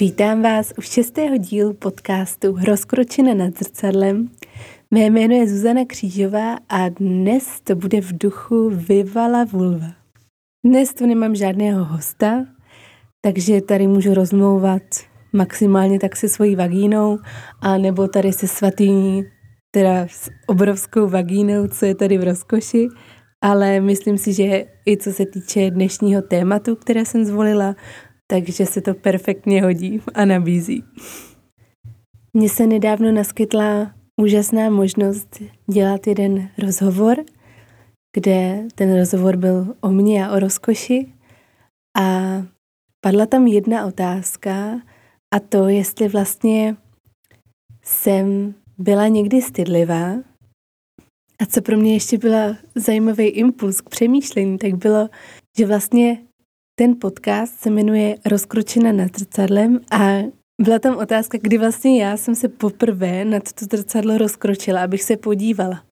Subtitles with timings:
[0.00, 4.30] Vítám vás u šestého dílu podcastu Rozkročena nad zrcadlem.
[4.90, 9.86] Mé jméno je Zuzana Křížová a dnes to bude v duchu Vivala Vulva.
[10.66, 12.46] Dnes tu nemám žádného hosta,
[13.20, 14.82] takže tady můžu rozmlouvat
[15.32, 17.18] maximálně tak se svojí vagínou
[17.62, 19.24] a nebo tady se svatýní,
[19.70, 22.88] teda s obrovskou vagínou, co je tady v rozkoši,
[23.42, 27.74] ale myslím si, že i co se týče dnešního tématu, které jsem zvolila,
[28.30, 30.84] takže se to perfektně hodí a nabízí.
[32.32, 37.16] Mně se nedávno naskytla úžasná možnost dělat jeden rozhovor,
[38.16, 41.12] kde ten rozhovor byl o mně a o rozkoši
[42.00, 42.20] a
[43.00, 44.80] padla tam jedna otázka
[45.34, 46.76] a to, jestli vlastně
[47.84, 50.14] jsem byla někdy stydlivá
[51.42, 55.08] a co pro mě ještě byla zajímavý impuls k přemýšlení, tak bylo,
[55.58, 56.29] že vlastně
[56.80, 60.18] ten podcast se jmenuje Rozkročena nad zrcadlem a
[60.62, 65.16] byla tam otázka, kdy vlastně já jsem se poprvé nad to zrcadlo rozkročila, abych se
[65.16, 65.82] podívala.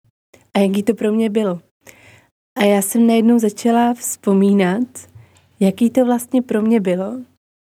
[0.55, 1.61] A jaký to pro mě bylo.
[2.59, 4.89] A já jsem najednou začala vzpomínat,
[5.61, 7.13] jaký to vlastně pro mě bylo,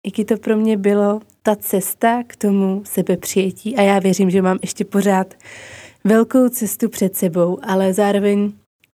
[0.06, 3.76] jaký to pro mě bylo ta cesta k tomu sebepřijetí.
[3.76, 5.34] A já věřím, že mám ještě pořád
[6.04, 8.52] velkou cestu před sebou, ale zároveň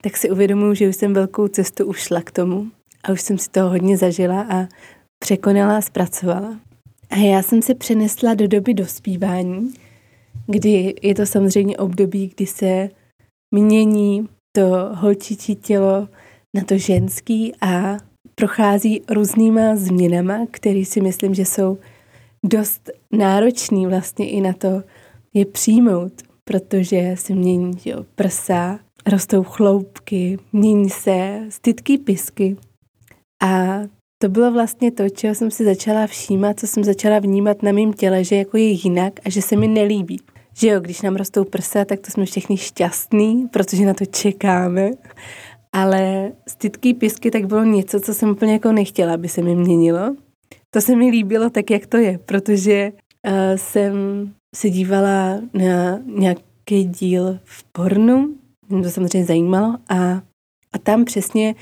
[0.03, 3.49] tak si uvědomuji, že už jsem velkou cestu ušla k tomu a už jsem si
[3.49, 4.67] toho hodně zažila a
[5.19, 6.59] překonala a zpracovala.
[7.09, 9.73] A já jsem se přenesla do doby dospívání,
[10.47, 12.89] kdy je to samozřejmě období, kdy se
[13.51, 16.07] mění to holčičí tělo
[16.55, 17.97] na to ženský a
[18.35, 21.77] prochází různýma změnama, které si myslím, že jsou
[22.45, 24.83] dost náročný vlastně i na to
[25.33, 32.57] je přijmout, protože se mění jo, prsa, rostou chloupky, mění se stytky pisky,
[33.43, 33.79] a
[34.21, 37.93] to bylo vlastně to, čeho jsem si začala všímat, co jsem začala vnímat na mém
[37.93, 40.19] těle, že jako je jinak a že se mi nelíbí.
[40.53, 44.91] Že jo, když nám rostou prsa, tak to jsme všichni šťastní, protože na to čekáme.
[45.73, 50.15] Ale stytký pisky tak bylo něco, co jsem úplně jako nechtěla, aby se mi měnilo.
[50.69, 52.91] To se mi líbilo tak, jak to je, protože
[53.27, 53.93] uh, jsem
[54.55, 58.33] se dívala na nějaký díl v pornu,
[58.69, 60.21] mě to samozřejmě zajímalo a,
[60.73, 61.55] a tam přesně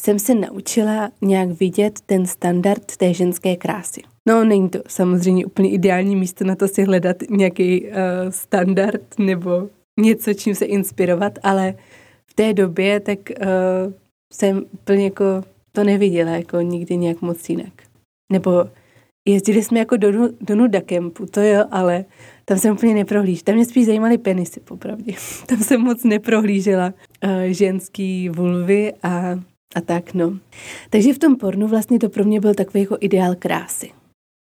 [0.00, 4.00] jsem se naučila nějak vidět ten standard té ženské krásy.
[4.28, 7.90] No, není to samozřejmě úplně ideální místo na to si hledat nějaký uh,
[8.30, 9.68] standard nebo
[10.00, 11.74] něco, čím se inspirovat, ale
[12.26, 13.92] v té době tak uh,
[14.32, 15.24] jsem úplně jako
[15.72, 17.72] to neviděla jako nikdy nějak moc jinak.
[18.32, 18.64] Nebo
[19.28, 22.04] jezdili jsme jako do, do nuda kempu, to jo, ale
[22.44, 23.44] tam jsem úplně neprohlížela.
[23.44, 25.12] Tam mě spíš zajímaly penisy, popravdě.
[25.46, 26.86] Tam jsem moc neprohlížela
[27.24, 29.40] uh, ženský vulvy a
[29.74, 30.38] a tak, no.
[30.90, 33.90] Takže v tom pornu vlastně to pro mě byl takový jako ideál krásy.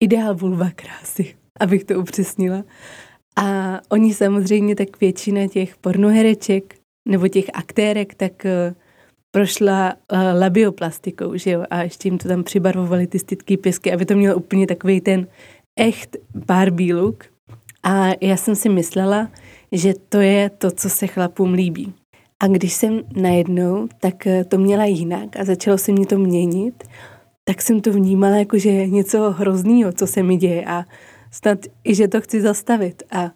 [0.02, 2.64] Ideál vulva krásy, abych to upřesnila.
[3.36, 6.74] A oni samozřejmě, tak většina těch pornohereček
[7.08, 8.74] nebo těch aktérek, tak uh,
[9.30, 14.06] prošla uh, labioplastikou, že jo, a ještě jim to tam přibarvovali ty stytky pěsky, aby
[14.06, 15.26] to mělo úplně takový ten
[15.78, 16.16] echt
[16.46, 17.24] Barbie look.
[17.82, 19.30] A já jsem si myslela,
[19.72, 21.94] že to je to, co se chlapům líbí.
[22.42, 26.84] A když jsem najednou tak eh, to měla jinak a začalo se mě to měnit,
[27.44, 30.84] tak jsem to vnímala jako, že něco hroznýho, co se mi děje a
[31.30, 33.02] snad i, že to chci zastavit.
[33.10, 33.30] A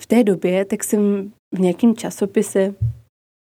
[0.00, 2.74] v té době tak jsem v nějakém časopise,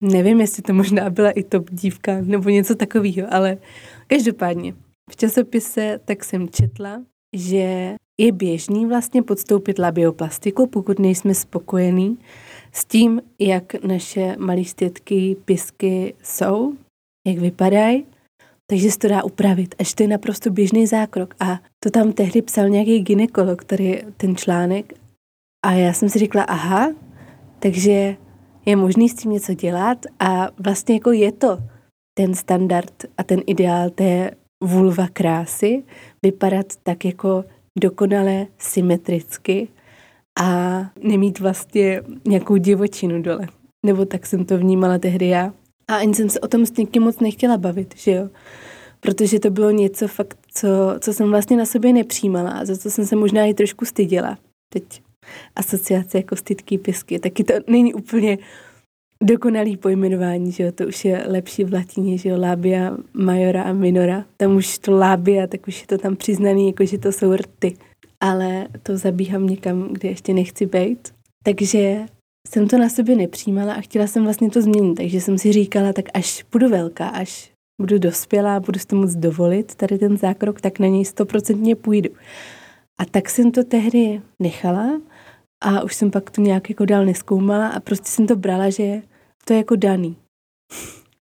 [0.03, 3.59] nevím, jestli to možná byla i top dívka nebo něco takového, ale
[4.07, 4.75] každopádně
[5.11, 7.03] v časopise tak jsem četla,
[7.37, 12.19] že je běžný vlastně podstoupit labioplastiku, pokud nejsme spokojení
[12.77, 16.73] s tím, jak naše malé stětky, pisky jsou,
[17.27, 18.05] jak vypadají,
[18.71, 21.35] takže se to dá upravit, až to je naprosto běžný zákrok.
[21.41, 24.93] A to tam tehdy psal nějaký ginekolog, který ten článek.
[25.67, 26.95] A já jsem si řekla, aha,
[27.59, 28.17] takže
[28.67, 31.59] je možný s tím něco dělat a vlastně jako je to
[32.19, 34.31] ten standard a ten ideál té
[34.65, 35.83] vulva krásy,
[36.23, 37.45] vypadat tak jako
[37.79, 39.69] dokonale symetricky
[40.41, 43.47] a nemít vlastně nějakou divočinu dole.
[43.87, 45.53] Nebo tak jsem to vnímala tehdy já.
[45.91, 48.29] A ani jsem se o tom s někým moc nechtěla bavit, že jo.
[49.01, 50.69] Protože to bylo něco fakt, co,
[51.01, 54.39] co jsem vlastně na sobě nepřijímala a za co jsem se možná i trošku styděla.
[54.73, 55.03] Teď
[55.57, 58.39] asociace jako stydký pisky, taky to není úplně
[59.23, 63.73] dokonalý pojmenování, že jo, to už je lepší v latině, že jo, labia majora a
[63.73, 64.25] minora.
[64.37, 67.77] Tam už to labia, tak už je to tam přiznaný, jako že to jsou rty
[68.21, 71.15] ale to zabíhám někam, kde ještě nechci být.
[71.45, 72.07] Takže
[72.49, 75.93] jsem to na sobě nepřijímala a chtěla jsem vlastně to změnit, takže jsem si říkala,
[75.93, 80.61] tak až budu velká, až budu dospělá, budu si to moc dovolit, tady ten zákrok,
[80.61, 82.11] tak na něj stoprocentně půjdu.
[83.01, 85.01] A tak jsem to tehdy nechala
[85.65, 89.03] a už jsem pak to nějak jako dál neskoumala a prostě jsem to brala, že
[89.45, 90.17] to je jako daný.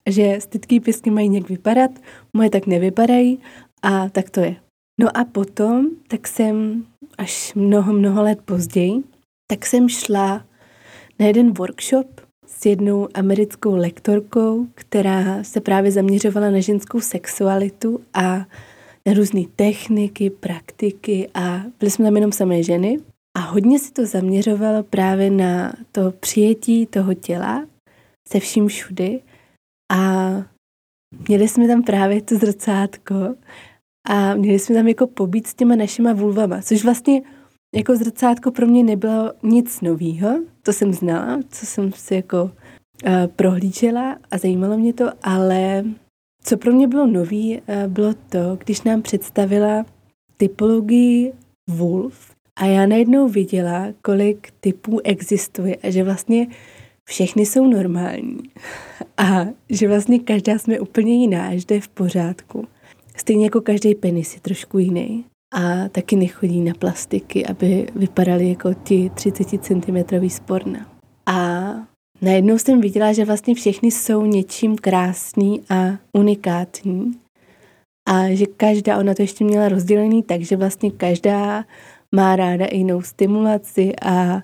[0.09, 1.91] že stytký písky mají nějak vypadat,
[2.33, 3.39] moje tak nevypadají
[3.81, 4.64] a tak to je.
[5.01, 6.85] No a potom, tak jsem
[7.17, 9.03] až mnoho, mnoho let později,
[9.51, 10.45] tak jsem šla
[11.19, 18.37] na jeden workshop s jednou americkou lektorkou, která se právě zaměřovala na ženskou sexualitu a
[19.07, 22.99] na různé techniky, praktiky a byli jsme tam jenom samé ženy.
[23.37, 27.65] A hodně si to zaměřovalo právě na to přijetí toho těla
[28.27, 29.21] se vším všudy.
[29.91, 30.31] A
[31.27, 33.35] měli jsme tam právě to zrcátko
[34.05, 37.21] a měli jsme tam jako pobít s těma našima vulvama, což vlastně
[37.75, 40.29] jako zrcátko pro mě nebylo nic novýho,
[40.63, 42.51] to jsem znala, co jsem si jako uh,
[43.35, 45.83] prohlížela a zajímalo mě to, ale
[46.43, 49.85] co pro mě bylo nový, uh, bylo to, když nám představila
[50.37, 51.33] typologii
[51.69, 56.47] vulv a já najednou viděla, kolik typů existuje a že vlastně
[57.05, 58.37] všechny jsou normální
[59.17, 62.67] a že vlastně každá jsme úplně jiná, že to je v pořádku.
[63.17, 68.73] Stejně jako každý penis je trošku jiný a taky nechodí na plastiky, aby vypadaly jako
[68.73, 70.87] ti 30 cm sporna.
[71.25, 71.59] A
[72.21, 77.11] najednou jsem viděla, že vlastně všechny jsou něčím krásný a unikátní.
[78.07, 81.65] A že každá, ona to ještě měla rozdělený tak, že vlastně každá
[82.15, 84.41] má ráda jinou stimulaci a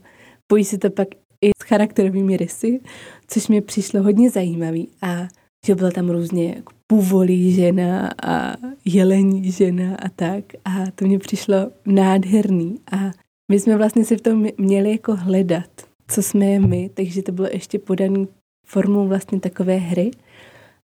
[0.48, 1.08] pojí se to pak
[1.42, 2.80] i s charakterovými rysy,
[3.28, 4.88] což mi přišlo hodně zajímavý.
[5.02, 5.28] A
[5.66, 8.56] že byla tam různě jako půvolí žena a
[8.86, 10.46] jelení žena a tak.
[10.66, 12.80] A to mě přišlo nádherný.
[12.92, 13.12] A
[13.52, 15.70] my jsme vlastně si v tom měli jako hledat,
[16.08, 18.28] co jsme my, takže to bylo ještě podaný
[18.68, 20.12] formou vlastně takové hry.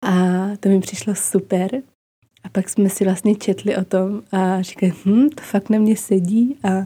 [0.05, 0.13] A
[0.61, 1.83] to mi přišlo super.
[2.45, 5.97] A pak jsme si vlastně četli o tom a říkali, hm, to fakt na mě
[5.97, 6.85] sedí a,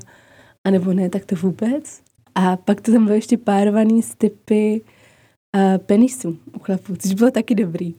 [0.66, 2.00] a nebo ne, tak to vůbec.
[2.34, 4.80] A pak to tam bylo ještě párovaný s typy
[5.56, 7.94] uh, penisů u chlapů, což bylo taky dobrý.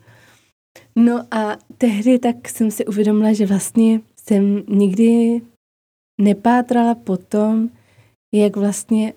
[0.96, 5.42] No a tehdy tak jsem si uvědomila, že vlastně jsem nikdy
[6.22, 7.70] nepátrala po tom,
[8.34, 9.14] jak vlastně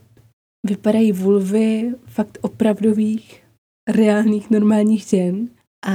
[0.67, 3.43] vypadají vulvy fakt opravdových,
[3.89, 5.49] reálných, normálních žen
[5.87, 5.93] a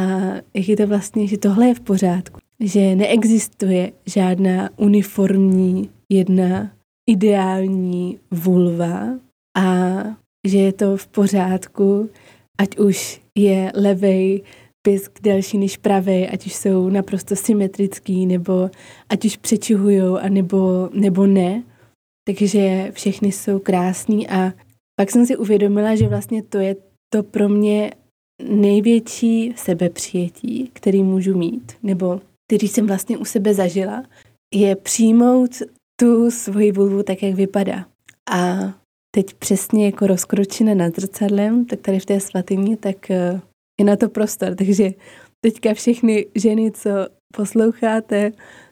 [0.53, 2.39] jak je to vlastně, že tohle je v pořádku.
[2.59, 6.71] Že neexistuje žádná uniformní, jedna
[7.09, 9.19] ideální vulva
[9.57, 10.03] a
[10.47, 12.09] že je to v pořádku,
[12.57, 14.43] ať už je levej
[14.81, 18.69] pisk delší než pravý, ať už jsou naprosto symetrický, nebo
[19.09, 21.63] ať už přečihují, a nebo, nebo ne.
[22.27, 24.53] Takže všechny jsou krásný a
[24.99, 26.75] pak jsem si uvědomila, že vlastně to je
[27.13, 27.91] to pro mě
[28.43, 34.03] největší sebepřijetí, který můžu mít, nebo který jsem vlastně u sebe zažila,
[34.53, 35.51] je přijmout
[35.99, 37.85] tu svoji vulvu tak, jak vypadá.
[38.31, 38.73] A
[39.17, 43.41] teď přesně jako rozkročené nad zrcadlem, tak tady v té svatyni, tak eh,
[43.79, 44.55] je na to prostor.
[44.55, 44.91] Takže
[45.41, 46.89] teďka všechny ženy, co
[47.35, 48.31] posloucháte,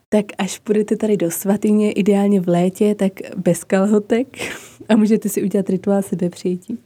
[0.09, 4.27] tak až půjdete tady do svatyně, ideálně v létě, tak bez kalhotek
[4.89, 6.77] a můžete si udělat rituál sebepřijetí.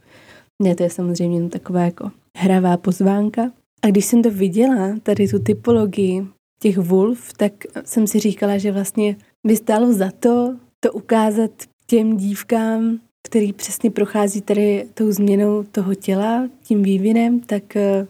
[0.63, 3.51] Ne, to je samozřejmě taková jako hravá pozvánka.
[3.81, 6.27] A když jsem to viděla, tady tu typologii
[6.61, 7.53] těch vulv, tak
[7.85, 9.15] jsem si říkala, že vlastně
[9.47, 11.51] by stálo za to to ukázat
[11.87, 18.07] těm dívkám, který přesně prochází tady tou změnou toho těla, tím vývinem, tak eh,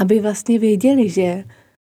[0.00, 1.44] aby vlastně věděli, že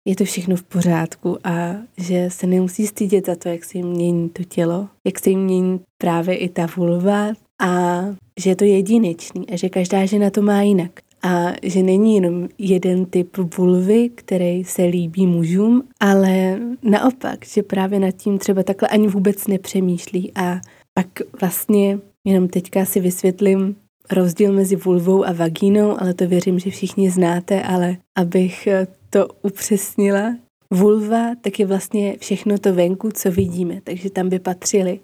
[0.08, 3.86] je to všechno v pořádku a že se nemusí stydět za to, jak se jim
[3.86, 7.28] mění to tělo, jak se jim mění právě i ta vulva
[7.62, 8.02] a
[8.40, 10.90] že je to jedinečný a že každá žena to má jinak.
[11.22, 18.00] A že není jenom jeden typ vulvy, který se líbí mužům, ale naopak, že právě
[18.00, 20.60] nad tím třeba takhle ani vůbec nepřemýšlí a
[20.94, 21.06] pak
[21.40, 23.76] vlastně Jenom teďka si vysvětlím
[24.12, 28.68] rozdíl mezi vulvou a vagínou, ale to věřím, že všichni znáte, ale abych
[29.10, 30.36] to upřesnila,
[30.70, 35.00] vulva tak je vlastně všechno to venku, co vidíme, takže tam by patřily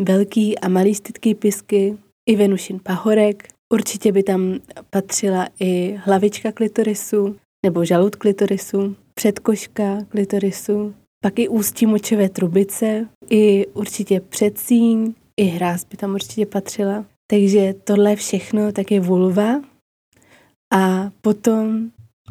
[0.00, 1.96] velký a malý stytký pisky,
[2.28, 4.54] i venušin pahorek, určitě by tam
[4.90, 7.36] patřila i hlavička klitorisu
[7.66, 15.84] nebo žalud klitorisu, předkoška klitorisu, pak i ústí močové trubice, i určitě předsíň, i hráz
[15.84, 17.04] by tam určitě patřila.
[17.30, 19.62] Takže tohle všechno tak je vulva
[20.74, 21.90] a potom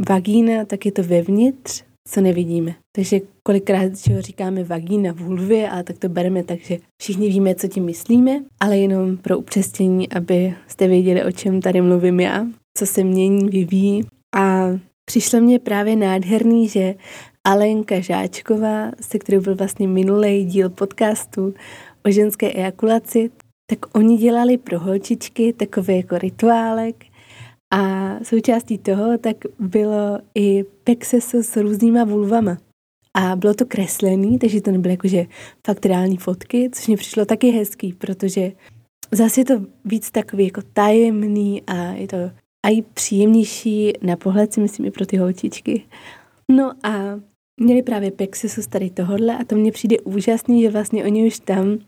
[0.10, 2.76] vagína, tak je to vevnitř, co nevidíme.
[2.96, 7.68] Takže kolikrát čeho říkáme vagína vulvě, a tak to bereme tak, že všichni víme, co
[7.68, 12.46] tím myslíme, ale jenom pro upřesnění, aby jste věděli, o čem tady mluvím já,
[12.78, 14.06] co se mění, vyvíjí.
[14.36, 14.68] A
[15.06, 16.96] přišlo mě právě nádherný, že
[17.48, 21.54] Alenka Žáčková, se kterou byl vlastně minulý díl podcastu,
[22.06, 23.32] o ženské ejakulaci,
[23.70, 27.06] tak oni dělali pro holčičky takový jako rituálek
[27.74, 32.58] a součástí toho tak bylo i pexeso s různýma vulvama.
[33.18, 35.26] A bylo to kreslený, takže to nebyly jakože
[35.68, 38.52] fakt reální fotky, což mi přišlo taky hezký, protože
[39.12, 39.54] zase je to
[39.86, 42.18] víc takový jako tajemný a je to
[42.70, 45.84] i příjemnější na pohled, si myslím, i pro ty holčičky.
[46.52, 47.20] No a
[47.60, 51.80] měli právě Pexisus tady tohodle a to mně přijde úžasný, že vlastně oni už tam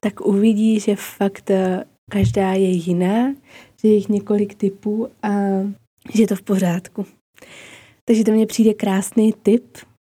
[0.00, 3.34] tak uvidí, že fakt eh, každá je jiná,
[3.82, 5.30] že je jich několik typů a
[6.14, 7.06] že je to v pořádku.
[8.04, 9.64] Takže to mně přijde krásný tip,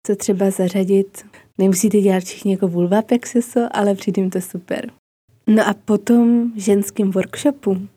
[0.07, 1.25] co třeba zařadit.
[1.57, 4.91] Nemusíte dělat všichni jako vulva pexiso, ale přijde mi to super.
[5.47, 7.87] No a potom v ženském workshopu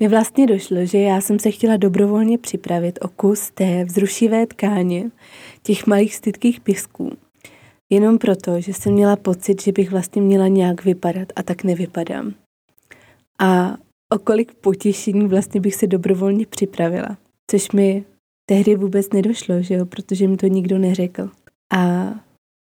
[0.00, 5.10] mi vlastně došlo, že já jsem se chtěla dobrovolně připravit o kus té vzrušivé tkáně,
[5.62, 7.12] těch malých stytkých pisků.
[7.90, 12.34] Jenom proto, že jsem měla pocit, že bych vlastně měla nějak vypadat a tak nevypadám.
[13.40, 13.76] A
[14.12, 17.16] o kolik potěšení vlastně bych se dobrovolně připravila.
[17.50, 18.04] Což mi
[18.48, 21.30] tehdy vůbec nedošlo, že jo, protože mi to nikdo neřekl.
[21.72, 22.10] A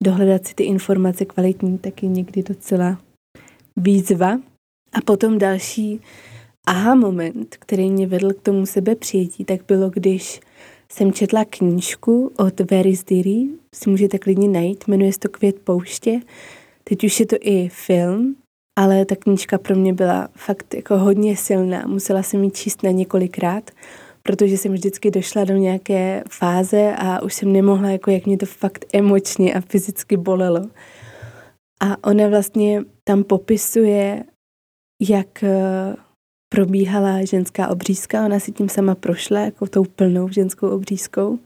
[0.05, 3.01] dohledat si ty informace kvalitní taky někdy docela
[3.77, 4.41] výzva.
[4.93, 6.01] A potom další
[6.69, 10.41] aha moment, který mě vedl k tomu sebe přijetí, tak bylo, když
[10.93, 16.21] jsem četla knížku od Veris Diri, si můžete klidně najít, jmenuje se to Květ pouště.
[16.85, 18.37] Teď už je to i film,
[18.79, 21.87] ale ta knížka pro mě byla fakt jako hodně silná.
[21.87, 23.71] Musela jsem ji číst na několikrát,
[24.23, 28.47] protože jsem vždycky došla do nějaké fáze a už jsem nemohla, jako jak mě to
[28.47, 30.67] fakt emočně a fyzicky bolelo.
[31.81, 34.25] A ona vlastně tam popisuje,
[35.01, 35.97] jak eh,
[36.49, 41.39] probíhala ženská obřízka, ona si tím sama prošla, jako tou plnou ženskou obřízkou.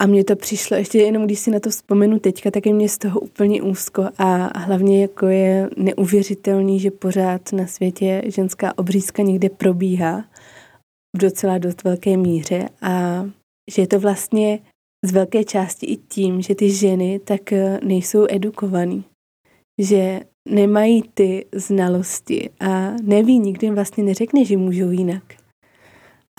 [0.00, 2.88] A mně to přišlo, ještě jenom když si na to vzpomenu teďka, tak je mě
[2.88, 9.22] z toho úplně úzko a hlavně jako je neuvěřitelný, že pořád na světě ženská obřízka
[9.22, 10.24] někde probíhá
[11.16, 13.24] v docela dost velké míře a
[13.70, 14.58] že je to vlastně
[15.04, 19.04] z velké části i tím, že ty ženy tak eh, nejsou edukovaný.
[19.80, 25.22] Že nemají ty znalosti a neví, nikdy jim vlastně neřekne, že můžou jinak.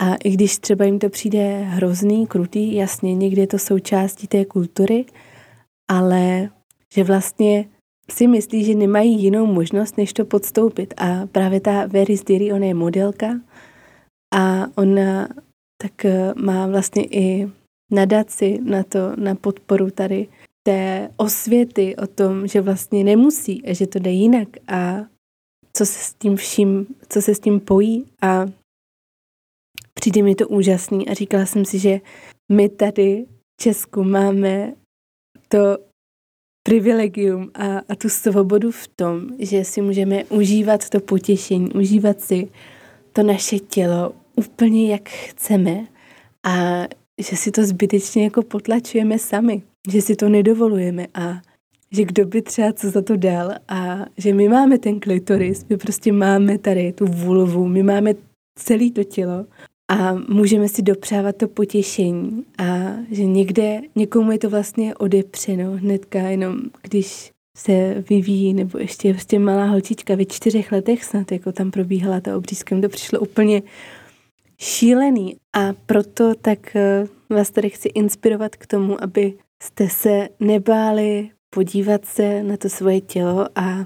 [0.01, 4.45] A i když třeba jim to přijde hrozný, krutý, jasně, někdy je to součástí té
[4.45, 5.05] kultury,
[5.89, 6.49] ale
[6.93, 7.65] že vlastně
[8.11, 10.93] si myslí, že nemají jinou možnost, než to podstoupit.
[10.97, 13.39] A právě ta Veris Diri, ona je modelka
[14.35, 15.27] a ona
[15.81, 17.49] tak eh, má vlastně i
[17.91, 20.27] nadaci na to, na podporu tady
[20.69, 24.97] té osvěty o tom, že vlastně nemusí a že to jde jinak a
[25.73, 28.05] co se s tím vším, co se s tím pojí.
[28.21, 28.45] A
[29.93, 32.01] přijde mi to úžasný a říkala jsem si, že
[32.51, 34.73] my tady v Česku máme
[35.47, 35.77] to
[36.63, 42.47] privilegium a, a tu svobodu v tom, že si můžeme užívat to potěšení, užívat si
[43.13, 45.87] to naše tělo úplně jak chceme
[46.45, 46.83] a
[47.17, 51.41] že si to zbytečně jako potlačujeme sami že si to nedovolujeme a
[51.91, 55.77] že kdo by třeba co za to dal a že my máme ten klitoris, my
[55.77, 58.13] prostě máme tady tu vulvu, my máme
[58.55, 59.45] celé to tělo
[59.89, 66.19] a můžeme si dopřávat to potěšení a že někde někomu je to vlastně odepřeno hnedka
[66.19, 71.71] jenom, když se vyvíjí, nebo ještě prostě malá holčička ve čtyřech letech snad, jako tam
[71.71, 73.61] probíhala ta obřízka, to přišlo úplně
[74.57, 81.29] šílený a proto tak eh, vás tady chci inspirovat k tomu, aby jste se nebáli
[81.49, 83.85] podívat se na to svoje tělo a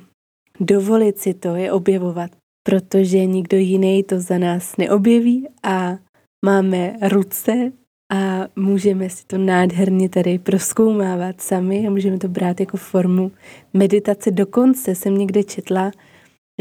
[0.60, 2.32] dovolit si to je objevovat,
[2.64, 5.98] protože nikdo jiný to za nás neobjeví a
[6.46, 7.72] máme ruce
[8.14, 13.32] a můžeme si to nádherně tady proskoumávat sami a můžeme to brát jako formu
[13.74, 14.32] meditace.
[14.32, 15.92] Dokonce jsem někde četla,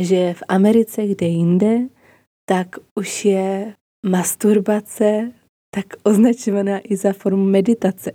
[0.01, 1.81] že v Americe, kde jinde,
[2.49, 3.75] tak už je
[4.07, 5.33] masturbace
[5.75, 8.13] tak označovaná i za formu meditace.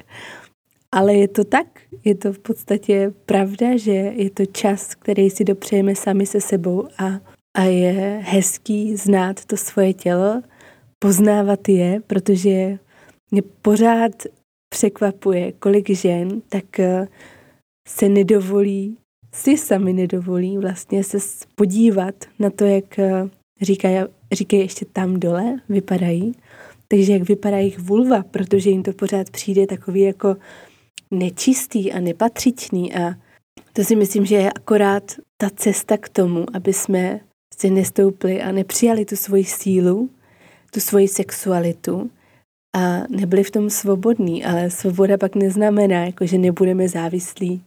[0.98, 1.68] Ale je to tak,
[2.06, 6.88] je to v podstatě pravda, že je to čas, který si dopřejeme sami se sebou
[6.98, 7.20] a,
[7.58, 10.42] a je hezký znát to svoje tělo,
[11.00, 12.78] poznávat je, protože
[13.32, 14.12] mě pořád
[14.70, 17.08] překvapuje, kolik žen tak eh,
[17.88, 18.98] se nedovolí,
[19.34, 21.18] si sami nedovolí vlastně se
[21.56, 23.30] podívat na to, jak eh,
[23.62, 23.98] říkají,
[24.32, 26.32] říkají ještě tam dole, vypadají.
[26.88, 30.36] Takže jak vypadá jejich vulva, protože jim to pořád přijde takový jako
[31.12, 33.16] nečistý a nepatřičný a
[33.74, 35.04] to si myslím, že je akorát
[35.38, 37.20] ta cesta k tomu, aby jsme
[37.58, 40.10] si nestoupli a nepřijali tu svoji sílu,
[40.72, 42.12] tu svoji sexualitu
[42.76, 47.62] a nebyli v tom svobodní, ale svoboda pak neznamená, jako že nebudeme závislí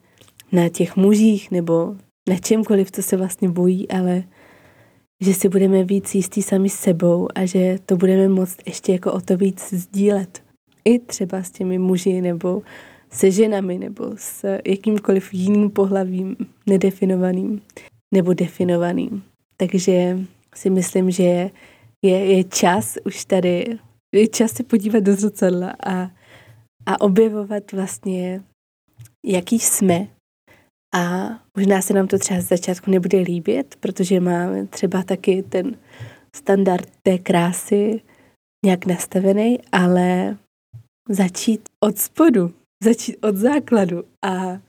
[0.52, 1.96] na těch mužích nebo
[2.28, 4.22] na čemkoliv, co se vlastně bojí, ale
[5.20, 9.20] že si budeme víc jistí sami sebou a že to budeme moct ještě jako o
[9.20, 10.42] to víc sdílet.
[10.84, 12.62] I třeba s těmi muži nebo
[13.10, 16.36] se ženami nebo s jakýmkoliv jiným pohlavím
[16.66, 17.62] nedefinovaným
[18.14, 19.22] nebo definovaným.
[19.56, 20.18] Takže
[20.54, 21.50] si myslím, že
[22.02, 23.78] je, je, čas už tady,
[24.14, 26.10] je čas se podívat do zrcadla a,
[26.86, 28.42] a objevovat vlastně,
[29.26, 30.08] jaký jsme.
[30.94, 35.76] A možná se nám to třeba z začátku nebude líbit, protože máme třeba taky ten
[36.36, 38.00] standard té krásy
[38.64, 40.36] nějak nastavený, ale
[41.08, 42.52] začít od spodu,
[42.84, 44.60] začít od základu a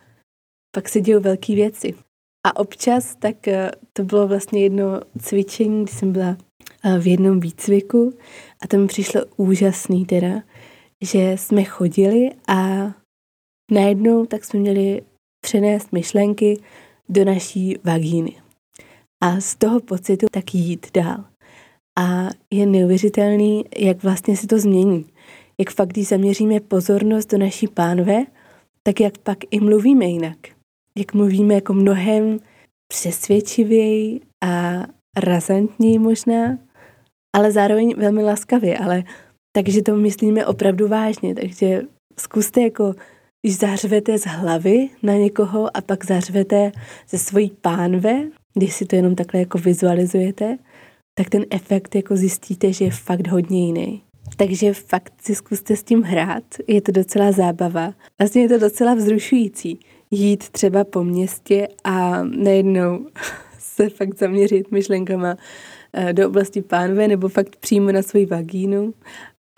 [0.75, 1.93] pak se dějou velké věci.
[2.47, 6.37] A občas, tak eh, to bylo vlastně jedno cvičení, kdy jsem byla
[6.83, 8.13] eh, v jednom výcviku
[8.61, 10.43] a to mi přišlo úžasný teda,
[11.01, 12.91] že jsme chodili a
[13.71, 15.01] najednou tak jsme měli
[15.41, 16.59] přenést myšlenky
[17.09, 18.41] do naší vagíny.
[19.23, 21.25] A z toho pocitu tak jít dál.
[21.99, 25.05] A je neuvěřitelný, jak vlastně se to změní.
[25.61, 28.23] Jak fakt, když zaměříme pozornost do naší pánve,
[28.83, 30.37] tak jak pak i mluvíme jinak
[30.97, 32.39] jak mluvíme jako mnohem
[32.87, 34.83] přesvědčivěji a
[35.17, 36.57] razantněji možná,
[37.35, 39.03] ale zároveň velmi laskavě, ale
[39.55, 41.81] takže to myslíme opravdu vážně, takže
[42.19, 42.93] zkuste jako,
[43.41, 46.71] když zařvete z hlavy na někoho a pak zařvete
[47.09, 50.57] ze svojí pánve, když si to jenom takhle jako vizualizujete,
[51.17, 54.01] tak ten efekt jako zjistíte, že je fakt hodně jiný.
[54.37, 57.93] Takže fakt si zkuste s tím hrát, je to docela zábava.
[58.19, 59.79] Vlastně je to docela vzrušující
[60.11, 63.07] jít třeba po městě a najednou
[63.59, 65.37] se fakt zaměřit myšlenkama
[65.93, 68.93] eh, do oblasti pánve nebo fakt přímo na svoji vagínu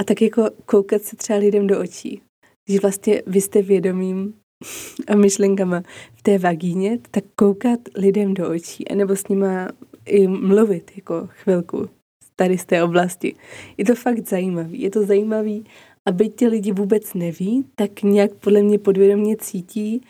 [0.02, 2.21] a tak jako koukat se třeba lidem do očí.
[2.65, 4.34] Když vlastně vy jste vědomím
[5.08, 5.84] a myšlenkama
[6.15, 9.67] v té vagíně, tak koukat lidem do očí a nebo s nima
[10.06, 11.89] i mluvit jako chvilku
[12.36, 13.36] tady z té oblasti.
[13.78, 14.82] Je to fakt zajímavý.
[14.82, 15.65] Je to zajímavý,
[16.06, 20.02] aby ti lidi vůbec neví, tak nějak podle mě podvědomě cítí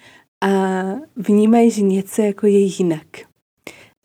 [0.43, 0.83] a
[1.15, 3.07] vnímají, že něco jako je jinak.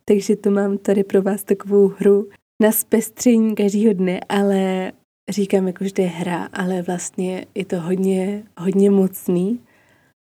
[0.04, 2.28] Takže to mám tady pro vás takovou hru
[2.62, 4.92] na zpestření každého dne, ale
[5.28, 9.60] říkám jako, že to je hra, ale vlastně je to hodně, hodně mocný,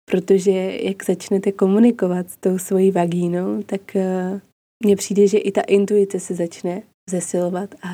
[0.06, 4.40] protože jak začnete komunikovat s tou svojí vagínou, tak uh,
[4.86, 7.88] mně přijde, že i ta intuice se začne zesilovat a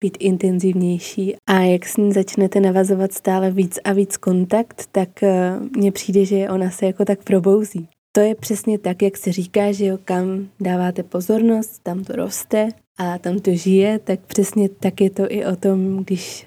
[0.00, 5.58] být intenzivnější a jak s ní začnete navazovat stále víc a víc kontakt, tak eh,
[5.76, 7.88] mně přijde, že ona se jako tak probouzí.
[8.12, 12.68] To je přesně tak, jak se říká, že jo, kam dáváte pozornost, tam to roste
[12.98, 16.46] a tam to žije, tak přesně tak je to i o tom, když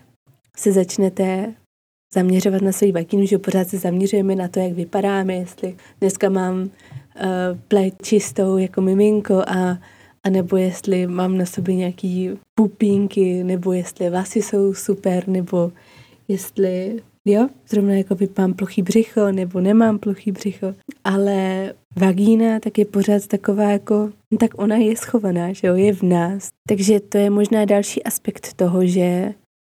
[0.57, 1.53] se začnete
[2.13, 6.61] zaměřovat na svoji vakínu, že pořád se zaměřujeme na to, jak vypadáme, jestli dneska mám
[6.61, 6.69] uh,
[7.67, 9.77] pleť čistou jako miminko a
[10.29, 15.71] nebo jestli mám na sobě nějaký pupínky, nebo jestli vlasy jsou super, nebo
[16.27, 20.73] jestli, jo, zrovna jako mám plochý břicho, nebo nemám plochý břicho.
[21.03, 25.93] Ale vagína tak je pořád taková jako, no tak ona je schovaná, že jo, je
[25.93, 26.47] v nás.
[26.67, 29.33] Takže to je možná další aspekt toho, že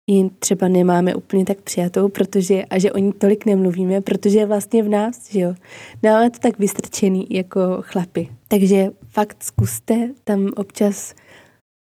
[0.09, 4.47] ji třeba nemáme úplně tak přijatou, protože, a že o ní tolik nemluvíme, protože je
[4.47, 5.55] vlastně v nás, že jo.
[6.03, 8.29] Máme to tak vystrčený jako chlapy.
[8.49, 11.15] Takže fakt zkuste tam občas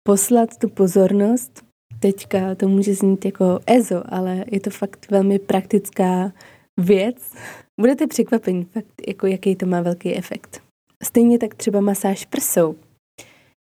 [0.08, 1.64] poslat tu pozornost.
[2.00, 6.32] Teďka to může znít jako EZO, ale je to fakt velmi praktická
[6.78, 7.34] věc.
[7.82, 10.62] Budete překvapení, fakt, jako jaký to má velký efekt.
[11.04, 12.76] Stejně tak třeba masáž prsou.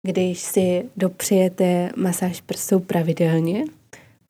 [0.06, 3.64] Když si dopřejete masáž prsou pravidelně,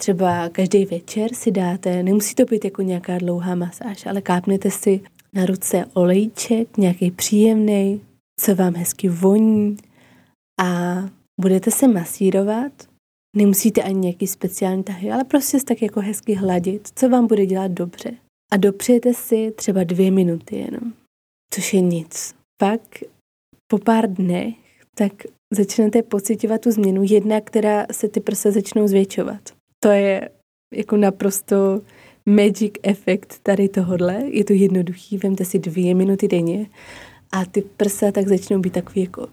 [0.01, 5.01] třeba každý večer si dáte, nemusí to být jako nějaká dlouhá masáž, ale kápnete si
[5.33, 8.01] na ruce olejček, nějaký příjemný,
[8.41, 9.77] co vám hezky voní
[10.61, 10.97] a
[11.41, 12.73] budete se masírovat.
[13.37, 17.47] Nemusíte ani nějaký speciální tahy, ale prostě se tak jako hezky hladit, co vám bude
[17.47, 18.11] dělat dobře.
[18.53, 20.93] A dopřejete si třeba dvě minuty jenom,
[21.55, 22.35] což je nic.
[22.61, 22.81] Pak
[23.67, 24.55] po pár dnech
[24.95, 25.13] tak
[25.55, 29.60] začnete pocitovat tu změnu, jedna, která se ty prsa začnou zvětšovat.
[29.83, 30.31] To je
[30.75, 31.81] jako naprosto
[32.27, 34.23] magic efekt tady tohodle.
[34.31, 36.67] Je to jednoduchý, vemte si dvě minuty denně
[37.33, 39.29] a ty prsa tak začnou být takový jako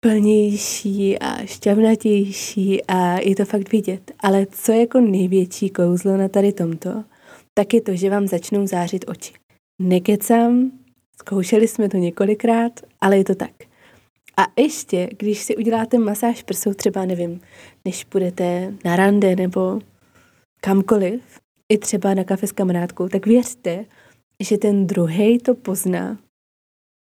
[0.00, 4.12] plnější a šťavnatější a je to fakt vidět.
[4.20, 7.04] Ale co je jako největší kouzlo na tady tomto,
[7.54, 9.32] tak je to, že vám začnou zářit oči.
[9.82, 10.70] Nekecám,
[11.20, 13.67] zkoušeli jsme to několikrát, ale je to tak.
[14.38, 17.40] A ještě, když si uděláte masáž prsou, třeba nevím,
[17.84, 19.80] než půjdete na rande nebo
[20.60, 21.22] kamkoliv,
[21.68, 23.84] i třeba na kafe s kamarádkou, tak věřte,
[24.42, 26.18] že ten druhý to pozná,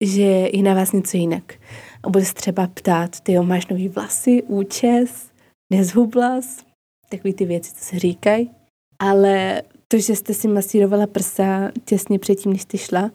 [0.04, 0.22] že
[0.52, 1.54] je na vás něco jinak.
[2.02, 5.30] a bude se třeba ptát, ty máš nový vlasy, účes,
[5.72, 6.64] nezhublas,
[7.08, 8.50] takový ty věci, co se říkají.
[8.98, 13.10] Ale to, že jste si masírovala prsa těsně předtím, než jste šla,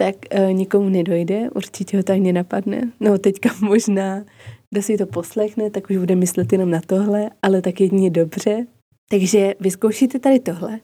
[0.00, 2.92] tak e, nikomu nedojde, určitě ho tak nenapadne.
[3.00, 4.24] No teďka možná,
[4.70, 8.66] kdo si to poslechne, tak už bude myslet jenom na tohle, ale tak jedině dobře.
[9.10, 10.80] Takže vyzkoušíte tady tohle,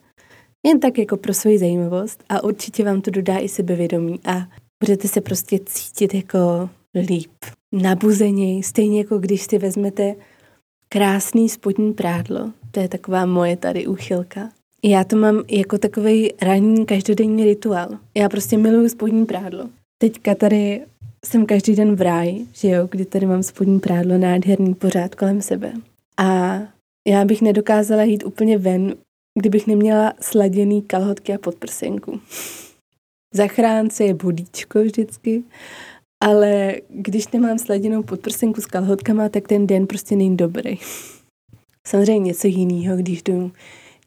[0.67, 4.49] jen tak jako pro svoji zajímavost a určitě vám to dodá i sebevědomí a
[4.85, 7.33] budete se prostě cítit jako líp,
[7.73, 10.15] nabuzeněji, stejně jako když si vezmete
[10.89, 14.51] krásný spodní prádlo, to je taková moje tady úchylka.
[14.87, 17.89] Já to mám jako takový ranní každodenní rituál.
[18.15, 19.69] Já prostě miluju spodní prádlo.
[19.99, 20.83] Teďka tady
[21.27, 25.43] jsem každý den v ráji, že jo, kdy tady mám spodní prádlo nádherný pořád kolem
[25.43, 25.73] sebe.
[26.17, 26.59] A
[27.09, 28.95] já bych nedokázala jít úplně ven,
[29.39, 32.21] kdybych neměla sladěný kalhotky a podprsenku.
[33.35, 35.43] Zachránce je budíčko vždycky,
[36.23, 40.79] ale když nemám sladěnou podprsenku s kalhotkama, tak ten den prostě není dobrý.
[41.87, 43.53] Samozřejmě něco jiného, když jdu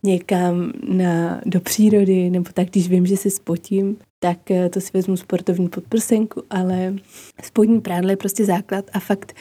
[0.03, 4.89] někam na, do přírody, nebo tak, když vím, že si spotím, tak eh, to si
[4.93, 6.95] vezmu sportovní podprsenku, ale
[7.43, 9.33] spodní prádlo je prostě základ a fakt,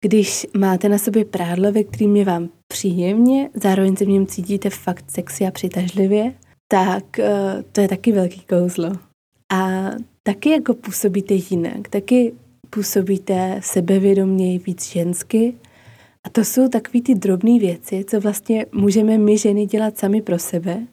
[0.00, 4.70] když máte na sobě prádlo, ve kterým je vám příjemně, zároveň se v něm cítíte
[4.70, 6.34] fakt sexy a přitažlivě,
[6.68, 8.92] tak eh, to je taky velký kouzlo.
[9.52, 9.90] A
[10.22, 12.32] taky jako působíte jinak, taky
[12.70, 15.54] působíte sebevědoměji, víc žensky.
[16.24, 20.38] A to jsou takové ty drobné věci, co vlastně můžeme my ženy dělat sami pro
[20.38, 20.86] sebe,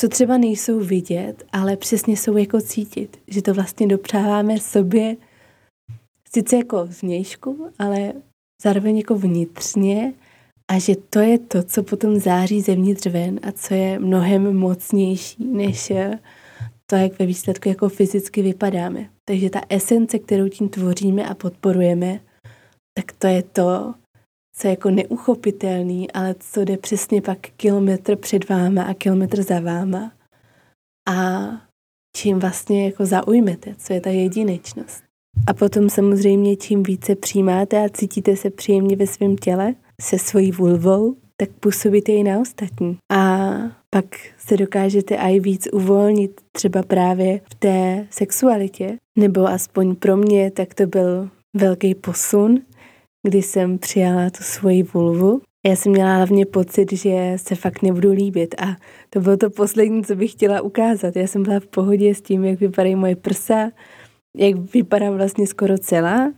[0.00, 5.16] co třeba nejsou vidět, ale přesně jsou jako cítit, že to vlastně dopřáváme sobě
[6.34, 8.12] sice jako vnějšku, ale
[8.62, 10.12] zároveň jako vnitřně
[10.70, 15.44] a že to je to, co potom září zevnitř ven a co je mnohem mocnější,
[15.44, 15.92] než
[16.86, 19.10] to, jak ve výsledku jako fyzicky vypadáme.
[19.24, 22.20] Takže ta esence, kterou tím tvoříme a podporujeme,
[22.94, 23.94] tak to je to,
[24.60, 29.60] co je jako neuchopitelný, ale co jde přesně pak kilometr před váma a kilometr za
[29.60, 30.12] váma.
[31.08, 31.48] A
[32.16, 35.02] čím vlastně jako zaujmete, co je ta jedinečnost.
[35.46, 40.52] A potom samozřejmě čím více přijímáte a cítíte se příjemně ve svém těle, se svojí
[40.52, 42.98] vulvou, tak působíte i na ostatní.
[43.12, 43.48] A
[43.90, 44.04] pak
[44.38, 48.96] se dokážete i víc uvolnit třeba právě v té sexualitě.
[49.18, 52.62] Nebo aspoň pro mě, tak to byl velký posun,
[53.22, 55.40] kdy jsem přijala tu svoji vulvu.
[55.66, 58.76] Já jsem měla hlavně pocit, že se fakt nebudu líbit a
[59.10, 61.16] to bylo to poslední, co bych chtěla ukázat.
[61.16, 63.70] Já jsem byla v pohodě s tím, jak vypadají moje prsa,
[64.36, 66.32] jak vypadám vlastně skoro celá,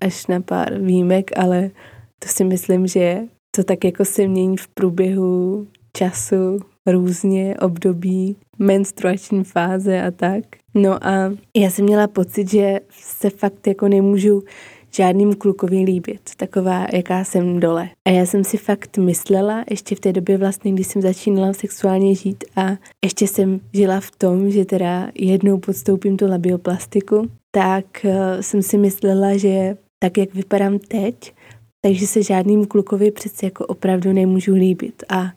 [0.00, 1.70] až na pár výjimek, ale
[2.18, 3.20] to si myslím, že
[3.56, 10.44] to tak jako se mění v průběhu času, různě období, menstruační fáze a tak.
[10.74, 14.42] No a já jsem měla pocit, že se fakt jako nemůžu
[14.90, 17.88] žádným klukovi líbit, taková, jaká jsem dole.
[18.04, 22.14] A já jsem si fakt myslela, ještě v té době vlastně, když jsem začínala sexuálně
[22.14, 28.40] žít a ještě jsem žila v tom, že teda jednou podstoupím tu labioplastiku, tak uh,
[28.40, 31.32] jsem si myslela, že tak, jak vypadám teď,
[31.80, 35.02] takže se žádným klukovi přece jako opravdu nemůžu líbit.
[35.08, 35.32] A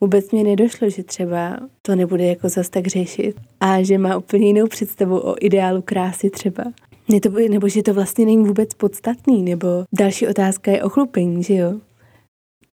[0.00, 4.46] vůbec mě nedošlo, že třeba to nebude jako zas tak řešit a že má úplně
[4.46, 6.64] jinou představu o ideálu krásy třeba.
[7.10, 9.68] Nebo, nebo že to vlastně není vůbec podstatný, nebo
[9.98, 11.80] další otázka je ochlupení, že jo?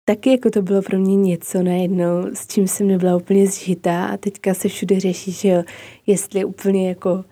[0.06, 4.17] Taky jako to bylo pro mě něco najednou, s čím jsem nebyla úplně zžitá a
[4.17, 5.63] teďka se všude řeší, že jo,
[6.08, 7.26] jestli je úplně jako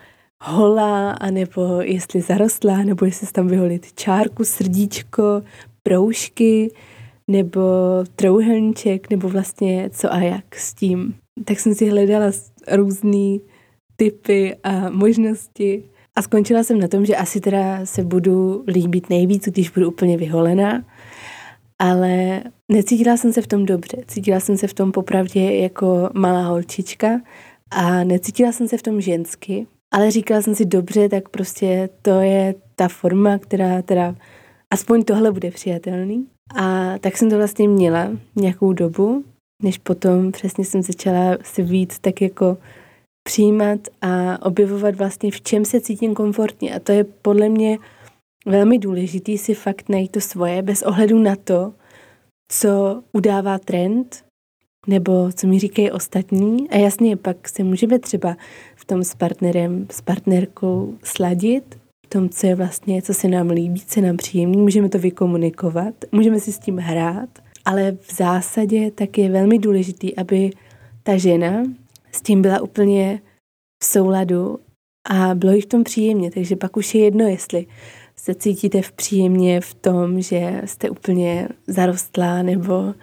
[0.43, 5.43] holá, anebo jestli zarostlá, nebo jestli tam vyholit čárku, srdíčko,
[5.83, 6.71] proužky,
[7.27, 7.61] nebo
[8.15, 11.15] trouhelníček, nebo vlastně co a jak s tím.
[11.45, 12.31] Tak jsem si hledala
[12.71, 13.37] různé
[13.95, 15.83] typy a možnosti
[16.15, 20.17] a skončila jsem na tom, že asi teda se budu líbit nejvíc, když budu úplně
[20.17, 20.83] vyholená,
[21.79, 23.97] ale necítila jsem se v tom dobře.
[24.07, 27.21] Cítila jsem se v tom popravdě jako malá holčička
[27.71, 32.19] a necítila jsem se v tom žensky, ale říkala jsem si dobře, tak prostě to
[32.19, 34.15] je ta forma, která teda
[34.71, 36.25] aspoň tohle bude přijatelný.
[36.55, 39.23] A tak jsem to vlastně měla nějakou dobu,
[39.63, 42.57] než potom přesně jsem začala se víc tak jako
[43.23, 46.75] přijímat a objevovat vlastně, v čem se cítím komfortně.
[46.75, 47.77] A to je podle mě
[48.45, 51.73] velmi důležitý si fakt najít to svoje, bez ohledu na to,
[52.51, 54.23] co udává trend,
[54.87, 56.69] nebo co mi říkají ostatní.
[56.69, 58.37] A jasně, pak se můžeme třeba
[58.75, 63.49] v tom s partnerem, s partnerkou sladit, v tom, co je vlastně, co se nám
[63.49, 67.29] líbí, co nám příjemný, můžeme to vykomunikovat, můžeme si s tím hrát,
[67.65, 70.51] ale v zásadě tak je velmi důležitý, aby
[71.03, 71.63] ta žena
[72.15, 73.21] s tím byla úplně
[73.83, 74.59] v souladu
[75.09, 77.65] a bylo jí v tom příjemně, takže pak už je jedno, jestli
[78.15, 82.93] se cítíte v příjemně v tom, že jste úplně zarostlá nebo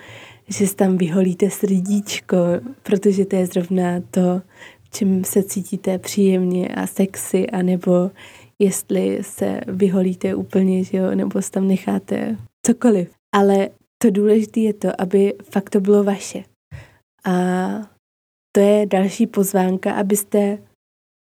[0.48, 2.36] že si tam vyholíte srdíčko,
[2.82, 4.42] protože to je zrovna to,
[4.82, 8.10] v čem se cítíte příjemně a sexy, anebo
[8.58, 13.10] jestli se vyholíte úplně, že jo, nebo si tam necháte cokoliv.
[13.34, 13.68] Ale
[14.02, 16.42] to důležité je to, aby fakt to bylo vaše.
[17.24, 17.32] A
[18.52, 20.58] to je další pozvánka, abyste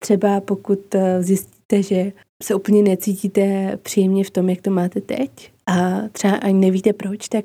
[0.03, 5.53] třeba pokud eh, zjistíte, že se úplně necítíte příjemně v tom, jak to máte teď
[5.67, 7.45] a třeba ani nevíte proč, tak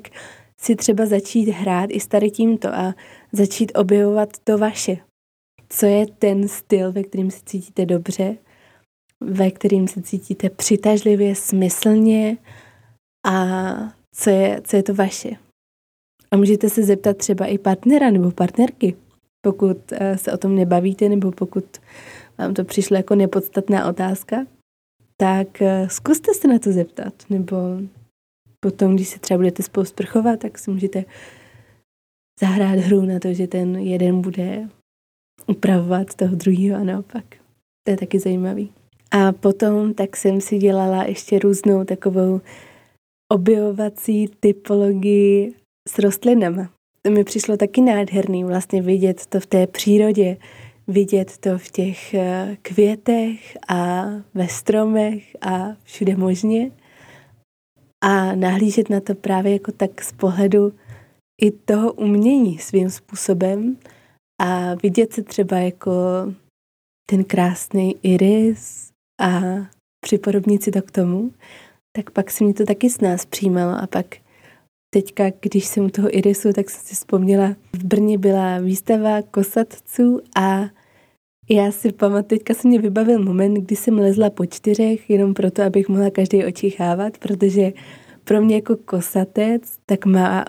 [0.60, 2.94] si třeba začít hrát i s tady tímto a
[3.32, 4.96] začít objevovat to vaše.
[5.68, 8.36] Co je ten styl, ve kterým se cítíte dobře,
[9.20, 12.36] ve kterým se cítíte přitažlivě, smyslně
[13.26, 13.74] a
[14.14, 15.30] co je, co je to vaše.
[16.30, 18.94] A můžete se zeptat třeba i partnera nebo partnerky,
[19.46, 21.64] pokud eh, se o tom nebavíte nebo pokud
[22.38, 24.46] vám to přišlo jako nepodstatná otázka,
[25.16, 27.14] tak eh, zkuste se na to zeptat.
[27.30, 27.56] Nebo
[28.60, 31.04] potom, když se třeba budete spolu sprchovat, tak si můžete
[32.40, 34.68] zahrát hru na to, že ten jeden bude
[35.46, 37.24] upravovat toho druhého a naopak.
[37.86, 38.72] To je taky zajímavý.
[39.10, 42.40] A potom tak jsem si dělala ještě různou takovou
[43.32, 45.54] objevovací typologii
[45.88, 46.75] s rostlinama.
[47.06, 50.36] To mi přišlo taky nádherný vlastně vidět to v té přírodě,
[50.86, 56.70] vidět to v těch eh, květech a ve stromech a všude možně.
[58.04, 60.72] A nahlížet na to právě jako tak z pohledu
[61.42, 63.76] i toho umění svým způsobem
[64.40, 65.92] a vidět se třeba jako
[67.10, 68.90] ten krásný iris
[69.20, 69.40] a
[70.00, 71.30] připodobnit si to k tomu,
[71.96, 74.25] tak pak se mi to taky s nás přijímalo a pak
[74.96, 80.20] teďka, když jsem u toho irisu, tak jsem si vzpomněla, v Brně byla výstava kosatců
[80.36, 80.64] a
[81.50, 85.62] já si pamatuju, teďka se mě vybavil moment, kdy jsem lezla po čtyřech, jenom proto,
[85.62, 87.72] abych mohla každý očichávat, protože
[88.24, 90.44] pro mě jako kosatec tak má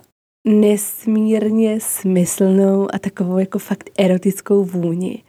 [0.48, 5.24] nesmírně smyslnou a takovou jako fakt erotickou vůni.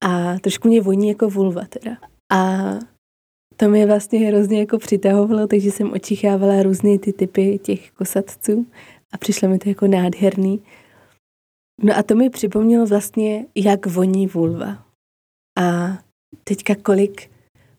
[0.00, 1.96] A trošku mě voní jako vulva teda.
[2.32, 2.70] A
[3.60, 8.66] to mě vlastně hrozně jako přitahovalo, takže jsem očichávala různé ty typy těch kosatců
[9.12, 10.62] a přišlo mi to jako nádherný.
[11.82, 14.86] No a to mi připomnělo vlastně, jak voní vulva.
[15.58, 15.98] A
[16.44, 17.30] teďka kolik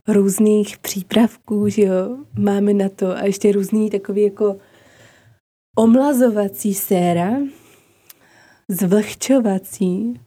[0.07, 4.57] různých přípravků, že jo, máme na to a ještě různý takový jako
[5.77, 7.31] omlazovací séra,
[8.67, 10.19] zvlhčovací,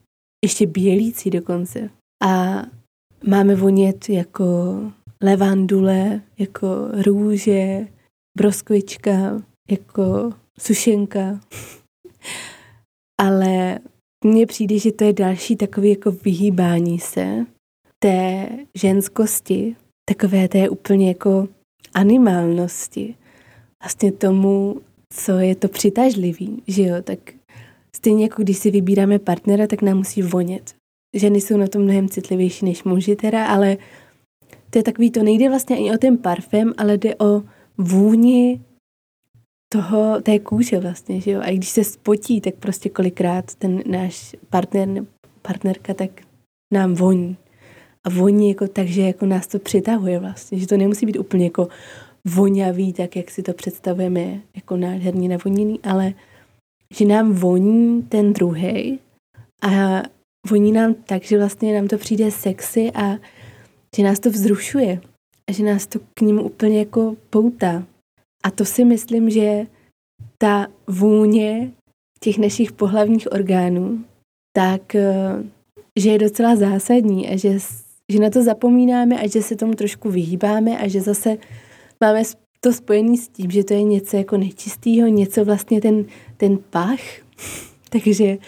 [0.45, 1.91] ještě bělící dokonce.
[2.25, 2.63] A
[3.27, 4.45] máme vonět jako
[5.25, 6.69] levandule, jako
[7.07, 7.89] růže,
[8.37, 11.41] broskvička, jako sušenka.
[13.21, 13.79] Ale
[14.25, 17.47] mně přijde, že to je další takový jako vyhýbání se
[17.99, 19.77] té ženskosti,
[20.09, 21.49] takové té úplně jako
[21.95, 23.15] animálnosti,
[23.83, 24.81] vlastně tomu,
[25.13, 27.19] co je to přitažlivý, že jo, tak
[27.97, 30.75] stejně jako když si vybíráme partnera, tak nám musí vonět.
[31.15, 33.77] Ženy jsou na tom mnohem citlivější než muži teda, ale
[34.75, 37.43] to je takový, to nejde vlastně ani o ten parfém, ale jde o
[37.79, 38.61] vůni
[39.73, 41.41] toho, té kůže vlastně, že jo.
[41.45, 44.89] A když se spotí, tak prostě kolikrát ten náš partner,
[45.43, 46.11] partnerka, tak
[46.73, 47.37] nám voní.
[48.05, 51.45] A voní jako tak, že jako nás to přitahuje vlastně, že to nemusí být úplně
[51.45, 51.69] jako
[52.25, 56.15] vonavý, tak jak si to představujeme jako nádherně navoněný, ale
[56.95, 58.99] že nám voní ten druhý
[59.63, 60.03] a
[60.51, 63.17] voní nám tak, že vlastně nám to přijde sexy a
[63.97, 65.01] že nás to vzrušuje
[65.51, 67.87] a že nás to k ním úplně jako poutá.
[68.45, 69.67] A to si myslím, že
[70.39, 71.71] ta vůně
[72.21, 74.05] těch našich pohlavních orgánů,
[74.57, 75.45] tak eh,
[75.99, 77.59] že je docela zásadní a že,
[78.13, 81.37] že na to zapomínáme a že se tomu trošku vyhýbáme a že zase
[82.01, 82.23] máme
[82.61, 86.05] to spojený s tím, že to je něco jako nečistýho, něco vlastně ten,
[86.37, 87.01] ten pach,
[87.91, 88.39] takže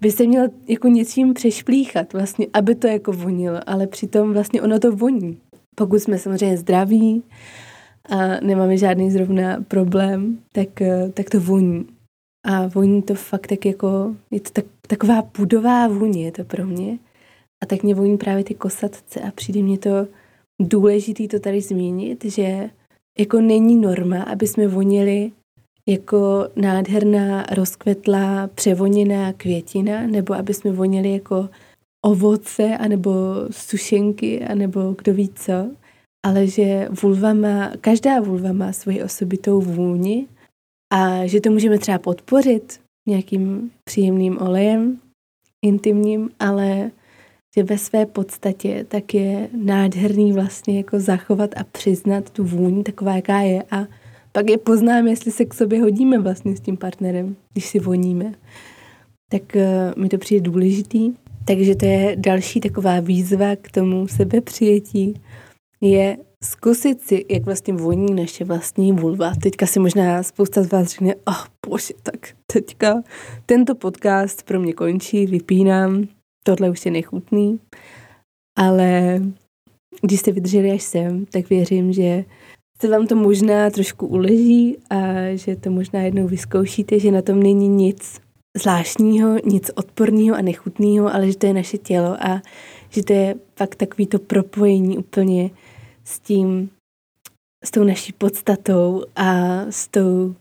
[0.00, 4.78] by se měl jako něčím přešplíchat, vlastně, aby to jako vonilo, ale přitom vlastně ono
[4.78, 5.38] to voní.
[5.74, 7.22] Pokud jsme samozřejmě zdraví
[8.08, 11.86] a nemáme žádný zrovna problém, tak, eh, tak to voní.
[12.46, 16.66] A voní to fakt tak jako, je to tak, taková pudová vůně je to pro
[16.66, 16.98] mě.
[17.62, 20.06] A tak mě voní právě ty kosatce a přijde mě to
[20.62, 22.70] důležitý to tady zmínit, že
[23.18, 25.32] jako není norma, aby jsme vonili
[25.88, 31.48] jako nádherná rozkvetlá převoněná květina, nebo aby jsme vonili jako
[32.04, 33.10] ovoce, anebo
[33.50, 35.70] sušenky, anebo kdo ví co,
[36.26, 40.26] ale že vulva má, každá vulva má svoji osobitou vůni
[40.92, 44.98] a že to můžeme třeba podpořit nějakým příjemným olejem,
[45.64, 46.90] intimním, ale
[47.56, 53.16] že ve své podstatě tak je nádherný vlastně jako zachovat a přiznat tu vůni taková,
[53.16, 53.86] jaká je a
[54.32, 58.34] pak je poznáme, jestli se k sobě hodíme vlastně s tím partnerem, když si voníme.
[59.30, 61.12] Tak uh, mi to přijde důležitý.
[61.44, 65.14] Takže to je další taková výzva k tomu sebepřijetí,
[65.80, 69.32] je zkusit si, jak vlastně voní naše vlastní vulva.
[69.42, 73.02] Teďka si možná spousta z vás řekne, oh bože, tak teďka
[73.46, 76.08] tento podcast pro mě končí, vypínám,
[76.44, 77.60] tohle už je nechutný,
[78.58, 79.20] ale
[80.02, 82.24] když jste vydrželi až sem, tak věřím, že
[82.80, 84.96] se vám to možná trošku uleží a
[85.34, 88.20] že to možná jednou vyzkoušíte, že na tom není nic
[88.56, 92.42] zvláštního, nic odporného a nechutného, ale že to je naše tělo a
[92.90, 95.50] že to je fakt takový to propojení úplně
[96.04, 96.70] s tím,
[97.64, 100.34] s tou naší podstatou a s tou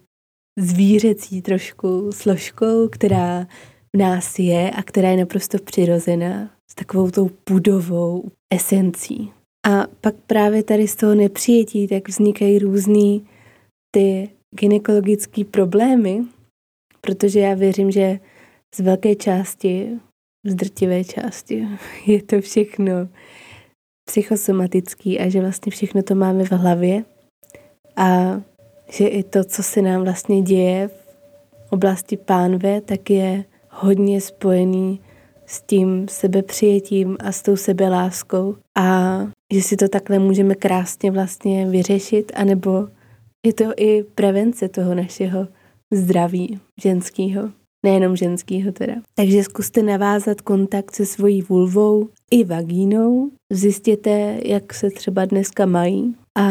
[0.60, 3.48] zvířecí trošku složkou, která
[3.96, 8.24] v nás je a která je naprosto přirozená, s takovou tou budovou
[8.54, 9.37] esencí.
[9.68, 13.28] A pak právě tady z toho nepřijetí tak vznikají různý
[13.92, 16.24] ty gynekologické problémy,
[17.02, 18.20] protože já věřím, že
[18.76, 19.90] z velké části,
[20.46, 21.68] z drtivé části
[22.06, 22.94] je to všechno
[24.10, 27.04] psychosomatický a že vlastně všechno to máme v hlavě
[27.96, 28.42] a
[28.92, 31.08] že i to, co se nám vlastně děje v
[31.70, 35.02] oblasti pánve, tak je hodně spojený
[35.48, 38.56] s tím sebepřijetím a s tou sebeláskou.
[38.78, 39.18] A
[39.54, 42.88] že si to takhle můžeme krásně vlastně vyřešit, anebo
[43.46, 45.48] je to i prevence toho našeho
[45.92, 47.50] zdraví ženského,
[47.86, 48.94] nejenom ženského teda.
[49.16, 56.16] Takže zkuste navázat kontakt se svojí vulvou i vagínou, zjistěte, jak se třeba dneska mají.
[56.38, 56.46] A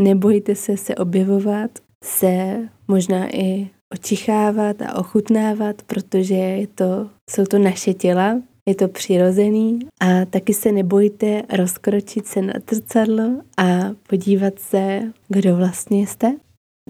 [0.00, 1.70] nebojte se se objevovat,
[2.04, 8.88] se možná i očichávat a ochutnávat, protože je to, jsou to naše těla, je to
[8.88, 13.24] přirozený a taky se nebojte rozkročit se na zrcadlo
[13.56, 13.64] a
[14.08, 16.36] podívat se, kdo vlastně jste.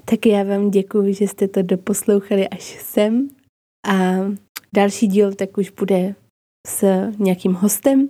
[0.04, 3.28] Tak já vám děkuji, že jste to doposlouchali až sem
[3.86, 4.14] a
[4.74, 6.14] další díl tak už bude
[6.66, 8.08] s nějakým hostem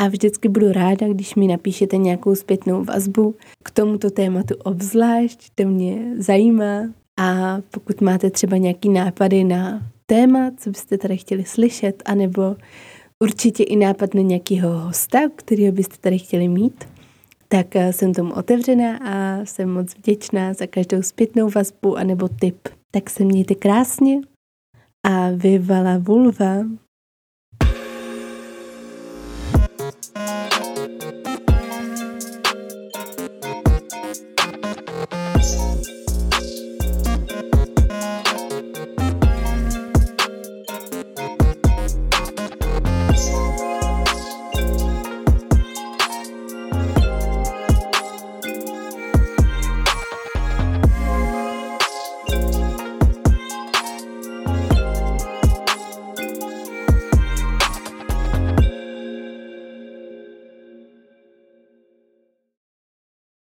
[0.00, 5.64] a vždycky budu ráda, když mi napíšete nějakou zpětnou vazbu k tomuto tématu obzvlášť, to
[5.64, 6.82] mě zajímá
[7.22, 12.56] a pokud máte třeba nějaký nápady na téma, co byste tady chtěli slyšet, anebo
[13.20, 16.84] určitě i nápad na nějakého hosta, kterého byste tady chtěli mít,
[17.48, 22.68] tak eh, jsem tomu otevřená a jsem moc vděčná za každou zpětnou vazbu anebo tip.
[22.90, 24.20] Tak se mějte krásně
[25.06, 26.56] a vyvala vulva.